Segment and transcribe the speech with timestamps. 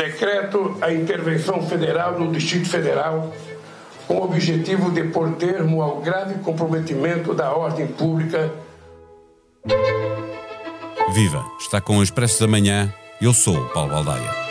[0.00, 3.34] Decreto a intervenção federal no Distrito Federal
[4.06, 8.50] com o objetivo de pôr termo ao grave comprometimento da ordem pública.
[11.12, 11.44] Viva!
[11.60, 12.90] Está com o Expresso da Manhã.
[13.20, 14.49] Eu sou o Paulo Baldaia.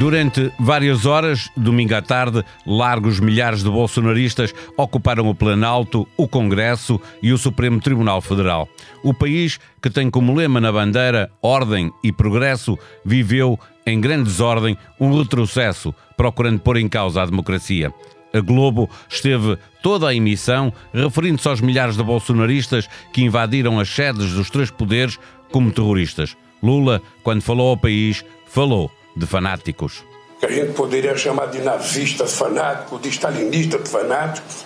[0.00, 6.98] Durante várias horas, domingo à tarde, largos milhares de bolsonaristas ocuparam o Planalto, o Congresso
[7.22, 8.66] e o Supremo Tribunal Federal.
[9.04, 14.74] O país, que tem como lema na bandeira ordem e progresso, viveu em grande desordem
[14.98, 17.92] um retrocesso, procurando pôr em causa a democracia.
[18.32, 24.32] A Globo esteve toda a emissão referindo-se aos milhares de bolsonaristas que invadiram as sedes
[24.32, 25.18] dos três poderes
[25.52, 26.34] como terroristas.
[26.62, 30.04] Lula, quando falou ao país, falou de fanáticos.
[30.38, 34.64] Que a gente poderia chamar de nazistas fanáticos, de stalinistas fanáticos,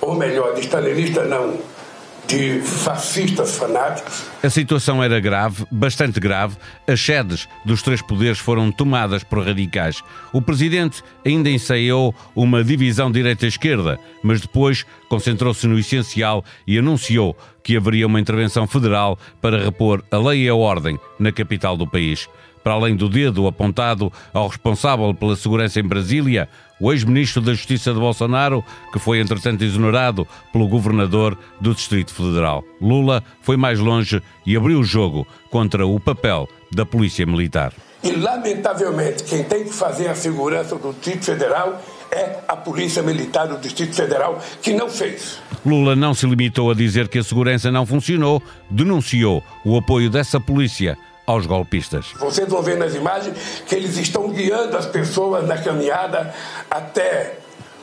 [0.00, 1.58] ou melhor, de stalinista não,
[2.26, 4.24] de fascistas fanáticos.
[4.42, 6.56] A situação era grave, bastante grave.
[6.86, 10.02] As sedes dos três poderes foram tomadas por radicais.
[10.32, 17.76] O presidente ainda ensaiou uma divisão direita-esquerda, mas depois concentrou-se no essencial e anunciou que
[17.76, 22.28] haveria uma intervenção federal para repor a lei e a ordem na capital do país
[22.64, 26.48] para além do dedo apontado ao responsável pela segurança em Brasília,
[26.80, 32.64] o ex-ministro da Justiça de Bolsonaro, que foi entretanto exonerado pelo governador do Distrito Federal.
[32.80, 37.72] Lula foi mais longe e abriu o jogo contra o papel da Polícia Militar.
[38.02, 43.46] E, lamentavelmente, quem tem que fazer a segurança do Distrito Federal é a Polícia Militar
[43.46, 45.38] do Distrito Federal, que não fez.
[45.64, 50.38] Lula não se limitou a dizer que a segurança não funcionou, denunciou o apoio dessa
[50.38, 52.12] polícia aos golpistas.
[52.18, 56.34] Vocês vão ver nas imagens que eles estão guiando as pessoas na caminhada
[56.70, 57.38] até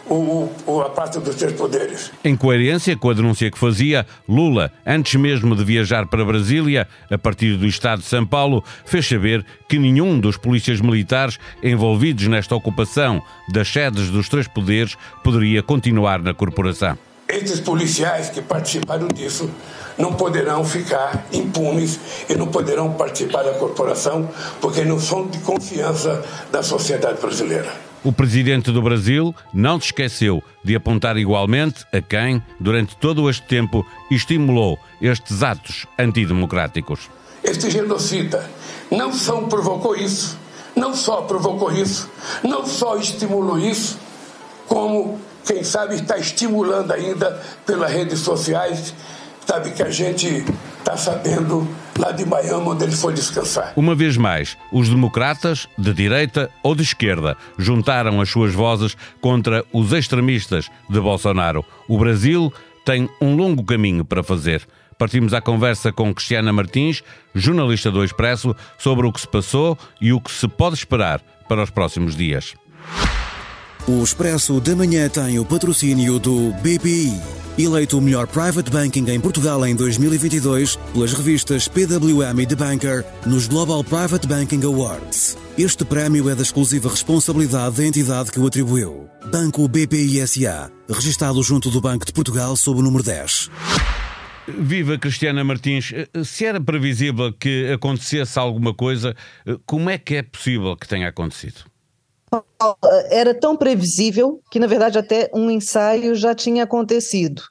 [0.09, 2.11] o, o, a parte dos três poderes.
[2.23, 7.17] Em coerência com a denúncia que fazia, Lula, antes mesmo de viajar para Brasília, a
[7.17, 12.55] partir do estado de São Paulo, fez saber que nenhum dos polícias militares envolvidos nesta
[12.55, 16.97] ocupação das sedes dos três poderes poderia continuar na corporação.
[17.31, 19.49] Esses policiais que participaram disso
[19.97, 21.97] não poderão ficar impunes
[22.29, 27.71] e não poderão participar da corporação porque não são de confiança da sociedade brasileira.
[28.03, 33.43] O presidente do Brasil não se esqueceu de apontar igualmente a quem, durante todo este
[33.43, 37.09] tempo, estimulou estes atos antidemocráticos.
[37.41, 38.49] Este genocida
[38.89, 40.37] não só provocou isso,
[40.75, 42.09] não só provocou isso,
[42.43, 43.97] não só estimulou isso,
[44.67, 48.93] como, quem sabe, está estimulando ainda pelas redes sociais
[49.45, 50.45] sabe que a gente
[50.79, 53.73] está sabendo lá de Miami onde ele foi descansar.
[53.75, 59.65] Uma vez mais, os democratas, de direita ou de esquerda, juntaram as suas vozes contra
[59.73, 61.65] os extremistas de Bolsonaro.
[61.87, 62.51] O Brasil
[62.85, 64.65] tem um longo caminho para fazer.
[64.97, 67.03] Partimos à conversa com Cristiana Martins,
[67.33, 71.63] jornalista do Expresso, sobre o que se passou e o que se pode esperar para
[71.63, 72.53] os próximos dias.
[73.87, 77.19] O Expresso da Manhã tem o patrocínio do BPI.
[77.57, 83.03] Eleito o melhor private banking em Portugal em 2022 pelas revistas PWM e The Banker
[83.25, 85.35] nos Global Private Banking Awards.
[85.57, 89.09] Este prémio é da exclusiva responsabilidade da entidade que o atribuiu.
[89.31, 93.49] Banco BPI SA, registado junto do Banco de Portugal sob o número 10.
[94.59, 95.91] Viva Cristiana Martins,
[96.23, 99.15] se era previsível que acontecesse alguma coisa,
[99.65, 101.70] como é que é possível que tenha acontecido?
[103.09, 107.41] Era tão previsível que, na verdade, até um ensaio já tinha acontecido.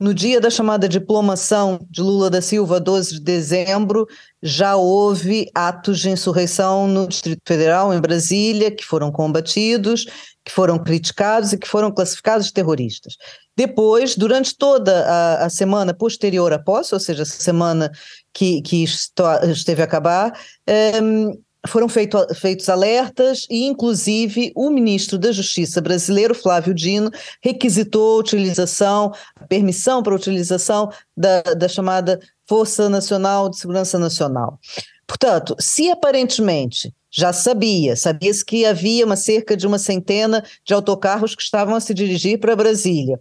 [0.00, 4.06] No dia da chamada diplomação de Lula da Silva, 12 de dezembro,
[4.42, 10.06] já houve atos de insurreição no Distrito Federal, em Brasília, que foram combatidos,
[10.42, 13.16] que foram criticados e que foram classificados terroristas.
[13.54, 17.92] Depois, durante toda a, a semana posterior à posse, ou seja, a semana
[18.32, 20.32] que, que esteve a acabar,
[21.02, 27.10] um, foram feito, feitos alertas e, inclusive, o ministro da Justiça brasileiro, Flávio Dino,
[27.42, 29.12] requisitou a utilização,
[29.48, 34.58] permissão para a utilização da, da chamada Força Nacional de Segurança Nacional.
[35.06, 41.34] Portanto, se aparentemente já sabia, sabia-se que havia uma cerca de uma centena de autocarros
[41.34, 43.18] que estavam a se dirigir para Brasília.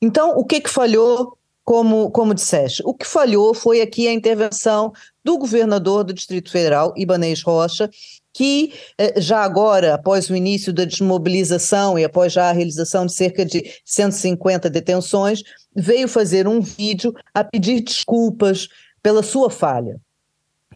[0.00, 2.82] Então, o que, que falhou como, como disseste.
[2.84, 4.92] O que falhou foi aqui a intervenção
[5.24, 7.88] do governador do Distrito Federal, Ibanez Rocha,
[8.32, 13.14] que eh, já agora, após o início da desmobilização e após já a realização de
[13.14, 15.42] cerca de 150 detenções,
[15.74, 18.68] veio fazer um vídeo a pedir desculpas
[19.02, 20.00] pela sua falha.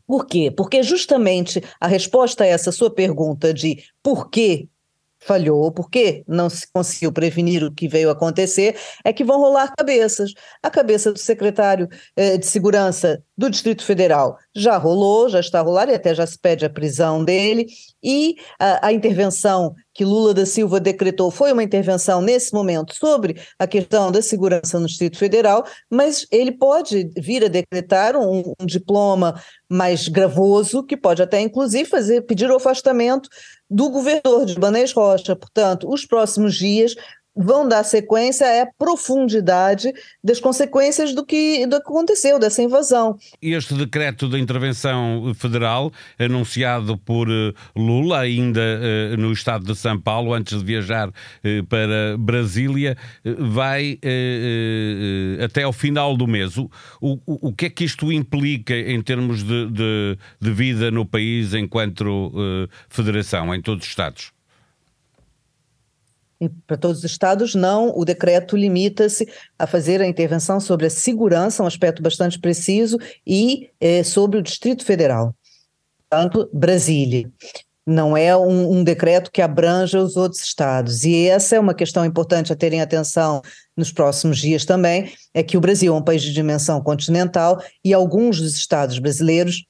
[0.07, 0.51] Por quê?
[0.51, 4.69] Porque justamente a resposta a essa sua pergunta de por que
[5.19, 10.33] falhou, porque não se conseguiu prevenir o que veio acontecer, é que vão rolar cabeças.
[10.63, 15.63] A cabeça do secretário eh, de Segurança do Distrito Federal já rolou, já está a
[15.63, 17.69] rolar e até já se pede a prisão dele,
[18.03, 23.41] e a, a intervenção que Lula da Silva decretou foi uma intervenção nesse momento sobre
[23.57, 28.67] a questão da segurança no Distrito Federal, mas ele pode vir a decretar um, um
[28.67, 33.29] diploma mais gravoso, que pode até inclusive fazer pedir o afastamento
[33.71, 35.37] do governador de Banês Rocha.
[35.37, 36.95] Portanto, os próximos dias
[37.39, 39.93] vão dar sequência à profundidade
[40.23, 43.17] das consequências do que, do que aconteceu, dessa invasão.
[43.41, 50.01] Este decreto de intervenção federal, anunciado por eh, Lula, ainda uh, no estado de São
[50.01, 51.13] Paulo, antes de viajar uh,
[51.69, 53.99] para Brasília, uh, vai
[55.45, 56.57] até ao final do mês.
[56.57, 56.69] O,
[57.01, 61.55] o, o, que é que isto implica em termos de, de, de vida no país
[61.55, 64.38] enquanto federação, em todos os estados?
[66.67, 67.93] Para todos os estados, não.
[67.97, 73.71] O decreto limita-se a fazer a intervenção sobre a segurança, um aspecto bastante preciso, e
[73.81, 75.35] é, sobre o Distrito Federal,
[76.09, 77.31] tanto Brasília.
[77.87, 81.05] Não é um, um, decreto que abranja os outros estados.
[81.05, 83.41] E essa é uma questão importante a terem atenção
[83.75, 87.95] nos próximos dias também, é que o Brasil é um país de dimensão continental e
[87.95, 89.65] alguns dos estados brasileiros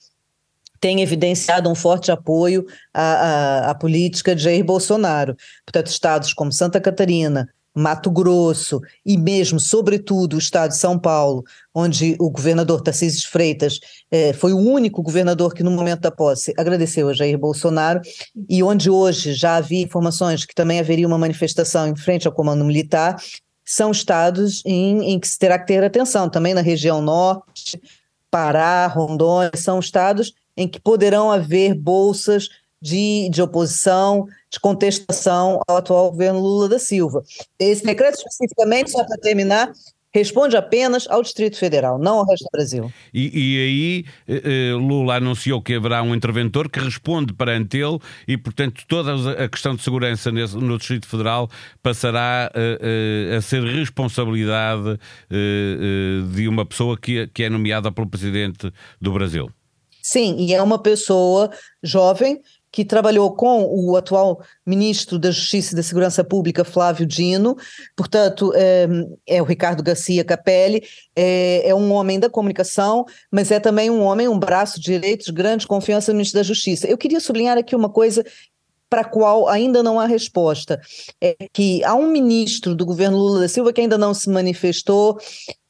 [0.81, 5.37] tem evidenciado um forte apoio à, à, à, política de Jair Bolsonaro.
[5.65, 11.45] Portanto, estados como Santa Catarina, Mato Grosso e mesmo, sobretudo, o estado de São Paulo,
[11.75, 13.79] onde o governador Tarcísio Freitas
[14.11, 18.01] eh, foi o único governador que, no momento da posse, agradeceu a Jair Bolsonaro,
[18.49, 22.65] e onde hoje já havia informações que também haveria uma manifestação em frente ao comando
[22.65, 23.17] militar,
[23.65, 27.81] são estados em, em que se terá que ter atenção, também na região norte,
[28.31, 32.49] Pará, Rondônia, são estados em que poderão haver bolsas
[32.83, 37.23] de, de oposição, de contestação ao atual governo Lula da Silva.
[37.59, 39.73] Esse decreto, especificamente, só para terminar,
[40.13, 42.93] responde apenas ao Distrito Federal, não ao resto do Brasil.
[43.15, 47.99] E, e aí eh, eh, Lula anunciou que haverá um interventor que responde perante ele
[48.27, 51.49] e, portanto, toda a questão de segurança no Distrito Federal
[51.83, 54.99] passará eh, a ser responsabilidade
[56.33, 59.51] de uma pessoa que, que é nomeada pelo Presidente do Brasil.
[60.09, 61.51] Sim, e é uma pessoa
[61.83, 62.41] jovem
[62.73, 67.55] que trabalhou com o atual ministro da Justiça e da Segurança Pública, Flávio Dino,
[67.95, 68.89] portanto, é,
[69.27, 70.83] é o Ricardo Garcia Capelli,
[71.15, 75.33] é, é, um homem da comunicação, mas é também um homem, um braço direito de
[75.33, 76.87] grande confiança no ministro da Justiça.
[76.87, 78.25] Eu queria sublinhar aqui uma coisa
[78.89, 80.81] para a qual ainda não há resposta.
[81.21, 85.19] É que há um ministro do governo Lula da Silva que ainda não se manifestou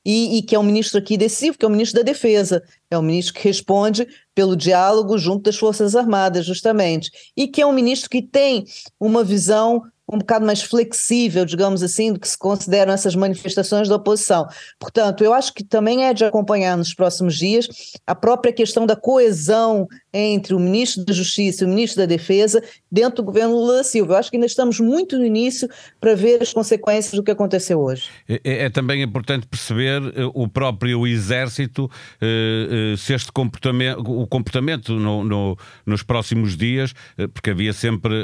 [0.05, 2.63] e, e, que é um ministro aqui decisivo, que é o ministro da Defesa.
[2.91, 7.11] É um ministro que responde pelo diálogo junto das Forças Armadas, justamente.
[7.37, 8.65] E que é um ministro que tem
[8.99, 13.97] uma visão um bocado mais flexível, digamos assim, do que se consideram essas manifestações da
[13.97, 14.49] oposição.
[14.79, 17.69] Portanto, eu acho que também é de acompanhar nos próximos dias
[18.07, 22.63] a própria questão da coesão entre o ministro da Justiça e o ministro da Defesa
[22.91, 24.15] dentro do governo Lula Silva.
[24.15, 25.69] Eu acho que ainda estamos muito no início
[26.01, 28.09] para ver as consequências do que aconteceu hoje.
[28.29, 34.01] É, é, é também importante perceber uh, o próprio Exército, uh, uh, se este comportamento,
[34.01, 36.95] o comportamento no, no, nos próximos dias,
[37.33, 38.15] porque havia sempre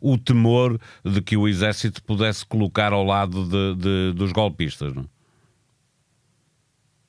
[0.00, 4.94] o temor de que o Exército pudesse colocar ao lado de, de, dos golpistas.
[4.94, 5.06] Não?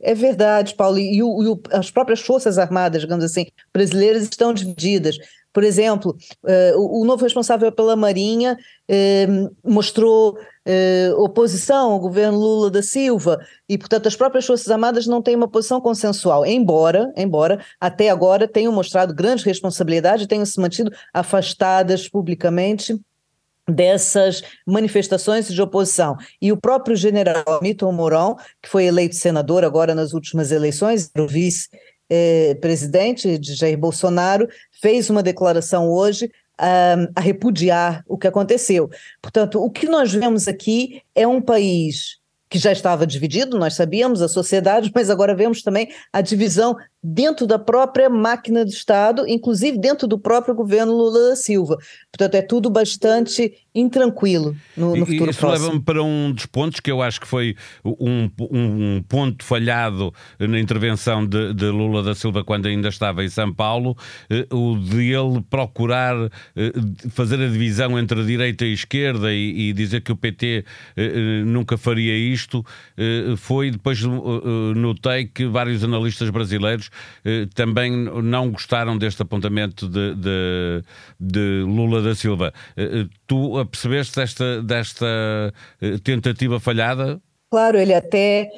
[0.01, 4.53] É verdade, Paulo, e, o, e o, as próprias Forças Armadas, digamos assim, brasileiras estão
[4.53, 5.17] divididas.
[5.53, 8.57] Por exemplo, uh, o, o, novo responsável pela Marinha
[8.89, 13.37] uh, mostrou uh, oposição ao governo Lula da Silva
[13.67, 18.47] e, portanto, as próprias Forças Armadas não têm uma posição consensual, embora, embora até agora
[18.47, 22.97] tenham mostrado grande responsabilidade e tenham se mantido afastadas publicamente
[23.71, 26.17] dessas manifestações de oposição.
[26.41, 31.27] E o próprio general Milton Mourão, que foi eleito senador agora nas últimas eleições, o
[31.27, 34.47] vice-presidente de Jair Bolsonaro,
[34.81, 38.89] fez uma declaração hoje a, a repudiar o que aconteceu.
[39.21, 44.21] Portanto, o que nós vemos aqui é um país que já estava dividido, nós sabíamos,
[44.21, 49.77] a sociedade, mas agora vemos também a divisão dentro da própria máquina do Estado, inclusive
[49.77, 51.77] dentro do próprio governo Lula da Silva.
[52.11, 55.65] Portanto, é tudo bastante intranquilo no, no futuro Isso próximo.
[55.65, 60.59] leva-me para um dos pontos que eu acho que foi um, um ponto falhado na
[60.59, 63.95] intervenção de, de, Lula da Silva quando ainda estava em São Paulo,
[64.29, 66.15] eh, o de ele procurar
[66.55, 66.73] eh,
[67.09, 70.65] fazer a divisão entre a direita e a esquerda e, e dizer que o PT
[70.97, 72.63] eh, nunca faria isto,
[73.37, 74.01] foi depois
[74.75, 76.90] notei que vários analistas brasileiros eh,
[77.53, 80.83] também não gostaram deste apontamento de, de,
[81.19, 82.53] de Lula da Silva.
[82.75, 85.53] Eh, tu percebeste desta, desta
[86.03, 87.21] tentativa falhada?
[87.49, 88.49] Claro, ele até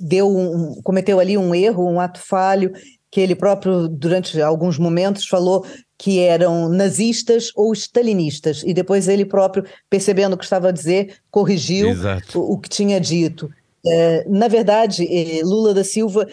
[0.00, 2.72] deu um, cometeu ali um erro, um ato falho,
[3.14, 5.64] que ele próprio, durante alguns momentos, falou
[5.96, 11.18] que eram nazistas ou stalinistas, e depois ele próprio, percebendo o que estava a dizer,
[11.30, 11.90] corrigiu
[12.34, 13.48] o, o, que tinha dito.
[13.86, 15.06] É, na verdade,
[15.44, 16.26] Lula da Silva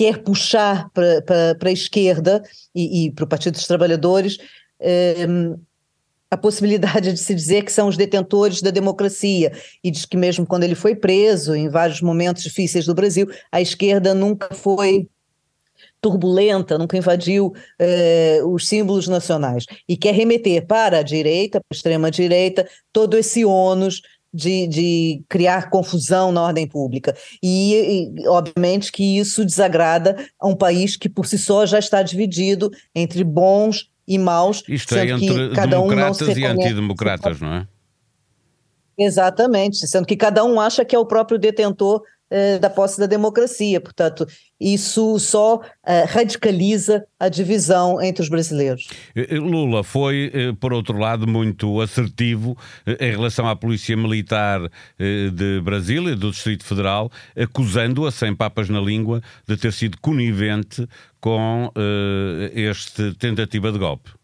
[0.00, 2.42] quer puxar para a esquerda
[2.74, 4.38] e, e para o Partido dos Trabalhadores
[4.80, 5.26] é,
[6.30, 9.52] a possibilidade de se dizer que são os detentores da democracia.
[9.84, 13.60] E diz que mesmo quando ele foi preso em vários momentos difíceis do Brasil, a
[13.60, 15.06] esquerda nunca foi
[16.00, 21.76] turbulenta, nunca invadiu eh, os símbolos nacionais, e quer remeter para a direita, para a
[21.76, 24.00] extrema-direita, todo esse ônus
[24.32, 27.16] de, de, criar confusão na ordem pública.
[27.42, 32.02] E, e, obviamente, que isso desagrada a um país que, por si só, já está
[32.02, 34.62] dividido entre bons e maus.
[34.68, 37.68] Isto é, entre cada democratas um e antidemocratas, não é?
[38.98, 42.02] Exatamente, sendo que cada um acha que é o próprio detentor
[42.60, 43.80] da posse da democracia.
[43.80, 44.26] Portanto,
[44.60, 48.86] isso só eh, radicaliza a divisão entre os brasileiros.
[49.16, 52.56] Eh, Lula foi, por outro lado, muito assertivo
[52.86, 54.60] em relação à Polícia Militar
[54.98, 60.86] de Brasília, do Distrito Federal, acusando-a, sem papas na língua, de ter sido conivente
[61.20, 61.72] com
[62.54, 64.19] este tentativa de golpe.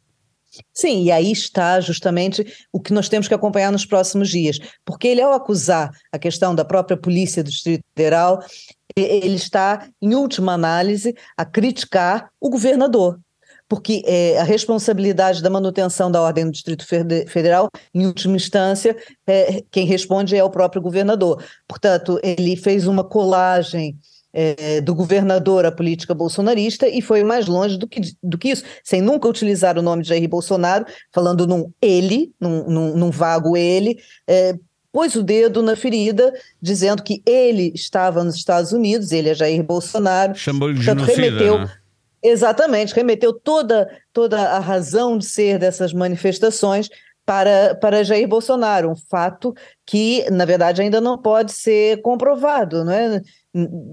[0.73, 5.09] Sim, e aí está justamente o que nós temos que acompanhar nos próximos dias, porque
[5.09, 8.43] ele, ao acusar a questão da própria polícia do Distrito Federal,
[8.97, 13.19] ele está, em última análise, a criticar o governador,
[13.69, 18.97] porque é, a responsabilidade da manutenção da ordem do Distrito Federal, em última instância,
[19.27, 21.45] é, quem responde é o próprio governador.
[21.67, 23.99] Portanto, ele fez uma colagem
[24.37, 28.63] é, do governador a política bolsonarista e foi mais longe do que, do que isso,
[28.85, 33.57] sem nunca utilizar o nome de Jair Bolsonaro, falando num ele, num, num, num vago
[33.57, 34.55] ele, é,
[34.93, 39.63] pôs o dedo na ferida, dizendo que ele estava nos Estados Unidos, ele é Jair
[39.63, 40.35] Bolsonaro.
[40.35, 41.71] Chamou-lhe de genocida, remeteu, né?
[42.23, 46.91] Exatamente, remeteu toda, toda a razão de ser dessas manifestações
[47.27, 49.53] para, para Jair Bolsonaro, um fato
[49.85, 53.21] que, na verdade, ainda não pode ser comprovado, não é?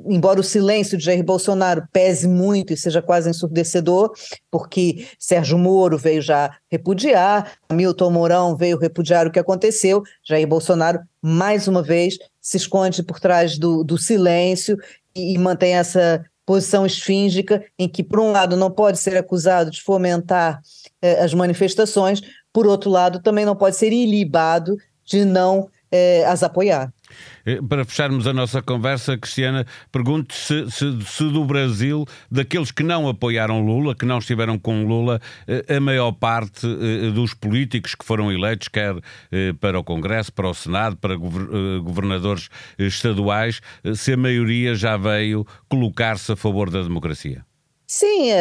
[0.09, 4.11] embora o silêncio de Jair Bolsonaro pese muito e seja quase ensurdecedor,
[4.51, 10.99] porque Sérgio Moro veio já repudiar, Milton Mourão veio repudiar o que aconteceu, Jair Bolsonaro,
[11.21, 14.77] mais uma vez, se esconde por trás do, do silêncio
[15.15, 19.71] e, e mantém essa posição esfíngica em que, por um lado, não pode ser acusado
[19.71, 20.59] de fomentar
[21.01, 22.21] eh, as manifestações,
[22.53, 26.91] por outro lado, também não pode ser ilibado de não eh, as apoiar.
[27.45, 32.81] Eh, para fecharmos a nossa conversa, Cristiana, pergunto se, se, se, do Brasil, daqueles que
[32.81, 36.65] não apoiaram Lula, que não estiveram com Lula, eh, a maior parte
[37.13, 38.95] dos políticos que foram eleitos, quer
[39.59, 43.61] para o Congresso, para o Senado, para governadores estaduais,
[43.93, 47.45] se a maioria já veio colocar-se a favor da democracia.
[47.95, 48.31] Sim,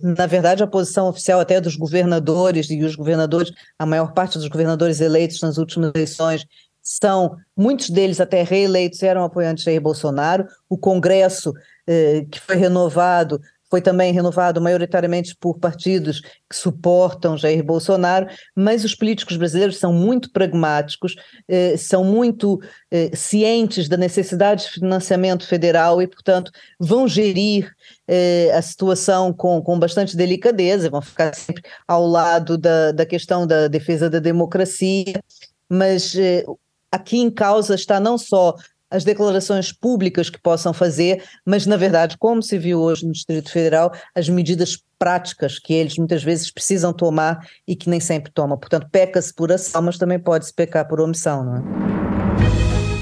[0.00, 4.46] na verdade, a posição oficial até dos governadores, e os governadores, a maior parte dos
[4.46, 6.46] governadores eleitos nas últimas eleições
[6.80, 10.46] são, muitos deles até reeleitos, eram apoiantes de Jair Bolsonaro.
[10.68, 11.52] O Congresso,
[11.88, 13.40] eh, que foi renovado,
[13.70, 19.92] foi também renovado maioritariamente por partidos que suportam Jair Bolsonaro, mas os políticos brasileiros são
[19.92, 21.14] muito pragmáticos,
[21.48, 22.60] eh, são muito
[22.90, 27.72] eh, cientes da necessidade de financiamento federal e, portanto, vão gerir
[28.08, 33.46] eh, a situação com, com bastante delicadeza, vão ficar sempre ao lado da, da questão
[33.46, 35.22] da defesa da democracia,
[35.68, 36.44] mas eh,
[36.90, 38.56] aqui em causa está não só
[38.90, 43.50] as declarações públicas que possam fazer, mas, na verdade, como se viu hoje no Distrito
[43.50, 48.58] Federal, as medidas práticas que eles muitas vezes precisam tomar e que nem sempre tomam.
[48.58, 52.09] Portanto, peca-se por ação, mas também pode-se pecar por omissão, não é?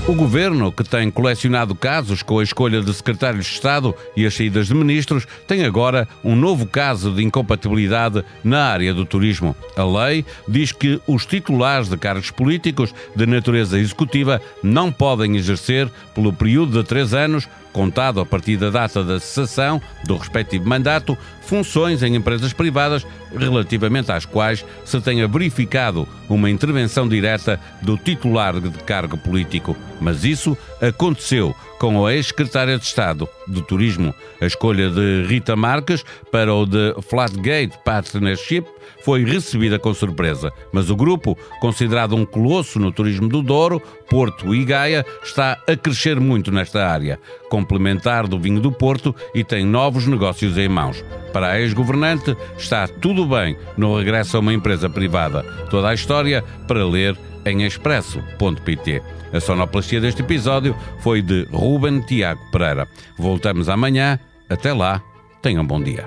[0.09, 4.33] O governo, que tem colecionado casos com a escolha de secretários de Estado e as
[4.33, 9.55] saídas de ministros, tem agora um novo caso de incompatibilidade na área do turismo.
[9.77, 15.91] A lei diz que os titulares de cargos políticos de natureza executiva não podem exercer,
[16.15, 21.17] pelo período de três anos, contado a partir da data da cessação do respectivo mandato,
[21.43, 23.07] funções em empresas privadas
[23.37, 29.77] relativamente às quais se tenha verificado uma intervenção direta do titular de cargo político.
[30.01, 34.15] Mas isso aconteceu com a ex-secretária de Estado do Turismo.
[34.41, 38.65] A escolha de Rita Marques para o de Flatgate Partnership
[39.05, 43.81] foi recebida com surpresa, mas o grupo, considerado um colosso no turismo do Douro,
[44.11, 47.19] Porto e Gaia, está a crescer muito nesta área,
[47.49, 51.05] complementar do vinho do Porto e tem novos negócios em mãos.
[51.33, 55.43] Para a ex-governante, está tudo bem no regresso a uma empresa privada.
[55.71, 59.03] Toda a história para ler em expresso.pt.
[59.33, 62.89] A sonoplastia deste episódio foi de Ruben Tiago Pereira.
[63.19, 64.19] Voltamos amanhã.
[64.49, 65.03] Até lá,
[65.43, 66.07] tenham um bom dia.